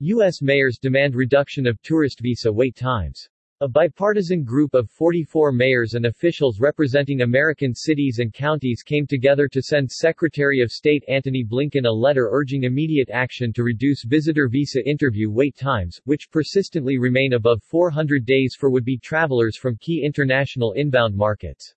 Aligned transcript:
U.S. 0.00 0.42
mayors 0.42 0.76
demand 0.76 1.14
reduction 1.14 1.68
of 1.68 1.80
tourist 1.80 2.18
visa 2.20 2.52
wait 2.52 2.74
times. 2.74 3.28
A 3.60 3.68
bipartisan 3.68 4.42
group 4.42 4.74
of 4.74 4.90
44 4.90 5.52
mayors 5.52 5.94
and 5.94 6.06
officials 6.06 6.58
representing 6.58 7.20
American 7.20 7.72
cities 7.72 8.18
and 8.18 8.32
counties 8.32 8.82
came 8.82 9.06
together 9.06 9.46
to 9.46 9.62
send 9.62 9.88
Secretary 9.88 10.60
of 10.60 10.72
State 10.72 11.04
Antony 11.06 11.44
Blinken 11.44 11.86
a 11.86 11.90
letter 11.90 12.28
urging 12.32 12.64
immediate 12.64 13.08
action 13.10 13.52
to 13.52 13.62
reduce 13.62 14.02
visitor 14.02 14.48
visa 14.48 14.84
interview 14.84 15.30
wait 15.30 15.54
times, 15.54 16.00
which 16.04 16.28
persistently 16.32 16.98
remain 16.98 17.34
above 17.34 17.62
400 17.62 18.26
days 18.26 18.56
for 18.58 18.70
would-be 18.70 18.98
travelers 18.98 19.56
from 19.56 19.76
key 19.76 20.02
international 20.04 20.72
inbound 20.72 21.14
markets. 21.14 21.72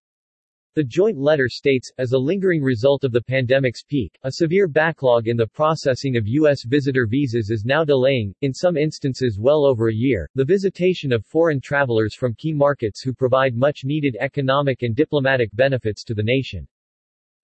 The 0.77 0.83
joint 0.83 1.17
letter 1.17 1.49
states, 1.49 1.91
as 1.97 2.11
a 2.11 2.19
lingering 2.19 2.61
result 2.61 3.03
of 3.03 3.11
the 3.11 3.23
pandemic's 3.23 3.81
peak, 3.81 4.15
a 4.21 4.33
severe 4.33 4.67
backlog 4.67 5.27
in 5.27 5.35
the 5.35 5.47
processing 5.47 6.15
of 6.15 6.27
U.S. 6.27 6.65
visitor 6.65 7.07
visas 7.07 7.49
is 7.49 7.65
now 7.65 7.83
delaying, 7.83 8.35
in 8.41 8.53
some 8.53 8.77
instances 8.77 9.39
well 9.39 9.65
over 9.65 9.87
a 9.87 9.91
year, 9.95 10.29
the 10.35 10.45
visitation 10.45 11.11
of 11.11 11.25
foreign 11.25 11.59
travelers 11.59 12.13
from 12.13 12.35
key 12.35 12.53
markets 12.53 13.01
who 13.01 13.11
provide 13.11 13.55
much-needed 13.55 14.17
economic 14.19 14.83
and 14.83 14.95
diplomatic 14.95 15.49
benefits 15.55 16.03
to 16.03 16.13
the 16.13 16.21
nation. 16.21 16.67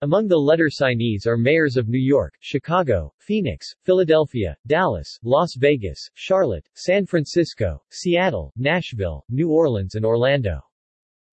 Among 0.02 0.28
the 0.28 0.38
letter 0.38 0.70
signees 0.70 1.26
are 1.26 1.36
mayors 1.36 1.76
of 1.76 1.88
New 1.88 1.98
York, 1.98 2.34
Chicago, 2.38 3.12
Phoenix, 3.18 3.66
Philadelphia, 3.82 4.56
Dallas, 4.68 5.18
Las 5.24 5.56
Vegas, 5.56 6.08
Charlotte, 6.14 6.68
San 6.74 7.04
Francisco, 7.04 7.82
Seattle, 7.90 8.52
Nashville, 8.56 9.24
New 9.28 9.50
Orleans 9.50 9.96
and 9.96 10.04
Orlando. 10.04 10.60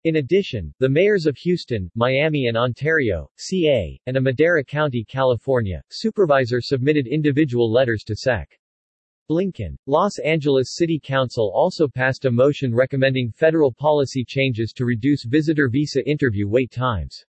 In 0.05 0.17
addition, 0.17 0.71
the 0.77 0.87
mayors 0.87 1.25
of 1.25 1.35
Houston, 1.37 1.89
Miami 1.95 2.45
and 2.45 2.55
Ontario, 2.55 3.27
CA, 3.37 3.99
and 4.05 4.15
a 4.15 4.21
Madera 4.21 4.63
County, 4.63 5.03
California, 5.03 5.81
supervisor 5.89 6.61
submitted 6.61 7.07
individual 7.07 7.71
letters 7.71 8.03
to 8.03 8.15
Sec. 8.15 8.55
Blinken. 9.27 9.75
Los 9.87 10.19
Angeles 10.19 10.75
City 10.75 10.99
Council 11.03 11.51
also 11.55 11.87
passed 11.87 12.25
a 12.25 12.31
motion 12.31 12.71
recommending 12.71 13.31
federal 13.31 13.73
policy 13.73 14.23
changes 14.23 14.73
to 14.73 14.85
reduce 14.85 15.23
visitor 15.23 15.69
visa 15.69 16.07
interview 16.07 16.47
wait 16.47 16.69
times. 16.69 17.25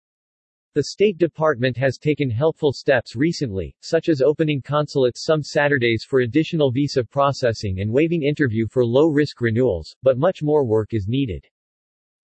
The 0.75 0.85
State 0.85 1.17
Department 1.17 1.79
has 1.79 1.97
taken 1.97 2.29
helpful 2.29 2.75
steps 2.75 3.17
recently, 3.17 3.75
such 3.81 4.11
as 4.11 4.21
opening 4.21 4.61
consulates 4.61 5.25
some 5.25 5.43
Saturdays 5.43 6.05
for 6.07 6.21
additional 6.21 6.71
visa 6.71 7.03
processing 7.03 7.81
and 7.81 7.91
waiving 7.91 8.23
interview 8.23 8.67
for 8.69 8.85
low-risk 8.85 9.41
renewals, 9.41 9.97
but 10.03 10.19
much 10.19 10.43
more 10.43 10.67
work 10.67 10.93
is 10.93 11.09
needed. 11.09 11.49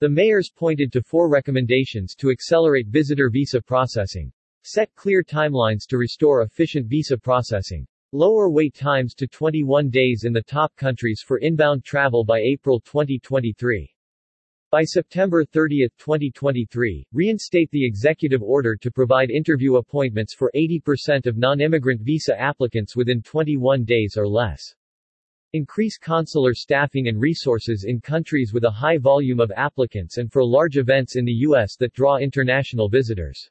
The 0.02 0.08
mayors 0.08 0.50
pointed 0.50 0.92
to 0.94 1.00
four 1.00 1.28
recommendations 1.28 2.16
to 2.16 2.30
accelerate 2.30 2.88
visitor 2.88 3.30
visa 3.30 3.62
processing. 3.62 4.32
Set 4.64 4.92
clear 4.96 5.22
timelines 5.22 5.86
to 5.90 5.96
restore 5.96 6.42
efficient 6.42 6.88
visa 6.88 7.16
processing. 7.16 7.86
Lower 8.10 8.50
wait 8.50 8.74
times 8.74 9.14
to 9.14 9.28
21 9.28 9.90
days 9.90 10.24
in 10.24 10.32
the 10.32 10.42
top 10.42 10.74
countries 10.74 11.22
for 11.24 11.38
inbound 11.38 11.84
travel 11.84 12.24
by 12.24 12.40
April 12.40 12.80
2023. 12.80 13.88
By 14.72 14.82
September 14.82 15.44
30, 15.44 15.86
2023, 15.96 17.06
reinstate 17.12 17.70
the 17.70 17.86
executive 17.86 18.42
order 18.42 18.74
to 18.74 18.90
provide 18.90 19.30
interview 19.30 19.76
appointments 19.76 20.34
for 20.34 20.50
80% 20.56 21.26
of 21.26 21.36
non-immigrant 21.36 22.00
visa 22.00 22.36
applicants 22.40 22.96
within 22.96 23.22
21 23.22 23.84
days 23.84 24.16
or 24.16 24.26
less. 24.26 24.74
Increase 25.54 25.98
consular 25.98 26.54
staffing 26.54 27.08
and 27.08 27.20
resources 27.20 27.84
in 27.86 28.00
countries 28.00 28.54
with 28.54 28.64
a 28.64 28.70
high 28.70 28.96
volume 28.96 29.38
of 29.38 29.52
applicants 29.54 30.16
and 30.16 30.32
for 30.32 30.42
large 30.42 30.78
events 30.78 31.16
in 31.16 31.26
the 31.26 31.44
U.S. 31.44 31.76
that 31.76 31.92
draw 31.92 32.16
international 32.16 32.88
visitors. 32.88 33.50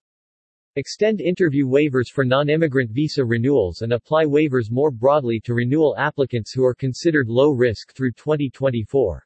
Extend 0.77 1.21
interview 1.21 1.67
waivers 1.67 2.07
for 2.11 2.25
non-immigrant 2.25 2.89
visa 2.89 3.23
renewals 3.23 3.83
and 3.83 3.93
apply 3.93 4.25
waivers 4.25 4.71
more 4.71 4.89
broadly 4.89 5.39
to 5.41 5.53
renewal 5.53 5.95
applicants 5.99 6.51
who 6.51 6.65
are 6.65 6.73
considered 6.73 7.27
low 7.29 7.51
risk 7.51 7.93
through 7.93 8.13
2024. 8.13 9.23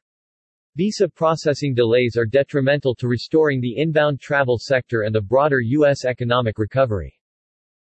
Visa 0.74 1.08
processing 1.08 1.72
delays 1.72 2.18
are 2.18 2.26
detrimental 2.26 2.94
to 2.94 3.08
restoring 3.08 3.58
the 3.62 3.78
inbound 3.78 4.20
travel 4.20 4.58
sector 4.60 5.00
and 5.00 5.14
the 5.14 5.20
broader 5.22 5.60
U.S. 5.60 6.04
economic 6.04 6.58
recovery. 6.58 7.15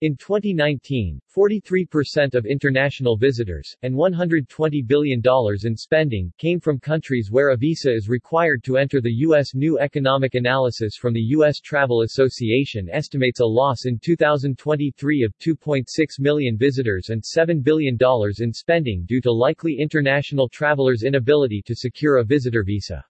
In 0.01 0.17
2019, 0.17 1.21
43% 1.33 2.35
of 2.35 2.45
international 2.45 3.15
visitors, 3.15 3.73
and 3.81 3.95
$120 3.95 4.85
billion 4.85 5.21
in 5.63 5.77
spending, 5.77 6.33
came 6.37 6.59
from 6.59 6.81
countries 6.81 7.31
where 7.31 7.51
a 7.51 7.57
visa 7.57 7.93
is 7.93 8.09
required 8.09 8.61
to 8.65 8.75
enter 8.75 8.99
the 8.99 9.13
U.S. 9.19 9.55
New 9.55 9.79
economic 9.79 10.35
analysis 10.35 10.97
from 10.97 11.13
the 11.13 11.27
U.S. 11.37 11.61
Travel 11.61 12.01
Association 12.01 12.89
estimates 12.91 13.39
a 13.39 13.45
loss 13.45 13.85
in 13.85 13.97
2023 13.97 15.23
of 15.23 15.33
2.6 15.37 15.85
million 16.19 16.57
visitors 16.57 17.07
and 17.07 17.23
$7 17.23 17.63
billion 17.63 17.97
in 18.39 18.51
spending 18.51 19.05
due 19.05 19.21
to 19.21 19.31
likely 19.31 19.77
international 19.79 20.49
travelers' 20.49 21.03
inability 21.03 21.63
to 21.65 21.73
secure 21.73 22.17
a 22.17 22.25
visitor 22.25 22.65
visa. 22.65 23.01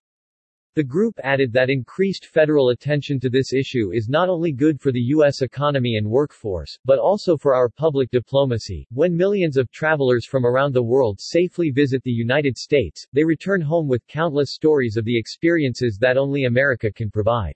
The 0.75 0.83
group 0.83 1.17
added 1.23 1.53
that 1.53 1.69
increased 1.69 2.25
federal 2.25 2.71
attention 2.71 3.17
to 3.21 3.29
this 3.29 3.53
issue 3.53 3.93
is 3.93 4.09
not 4.09 4.27
only 4.27 4.51
good 4.51 4.81
for 4.81 4.91
the 4.91 5.07
U.S. 5.15 5.41
economy 5.41 5.95
and 5.95 6.05
workforce, 6.05 6.77
but 6.83 6.99
also 6.99 7.37
for 7.37 7.55
our 7.55 7.69
public 7.69 8.11
diplomacy. 8.11 8.85
When 8.91 9.15
millions 9.15 9.55
of 9.55 9.71
travelers 9.71 10.25
from 10.25 10.45
around 10.45 10.73
the 10.73 10.83
world 10.83 11.21
safely 11.21 11.71
visit 11.71 12.03
the 12.03 12.11
United 12.11 12.57
States, 12.57 13.07
they 13.13 13.23
return 13.23 13.61
home 13.61 13.87
with 13.87 14.05
countless 14.07 14.51
stories 14.51 14.97
of 14.97 15.05
the 15.05 15.17
experiences 15.17 15.97
that 16.01 16.17
only 16.17 16.43
America 16.43 16.91
can 16.91 17.09
provide. 17.09 17.55